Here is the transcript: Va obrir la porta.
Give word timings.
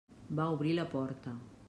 Va 0.39 0.47
obrir 0.55 0.73
la 0.79 0.87
porta. 0.95 1.35